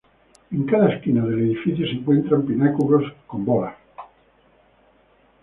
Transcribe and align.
En 0.49 0.65
cada 0.65 0.91
esquina 0.95 1.23
del 1.27 1.41
edificio 1.41 1.85
se 1.85 1.91
encuentran 1.91 2.43
pináculos 2.47 3.03
con 3.27 3.45
bola. 3.45 3.77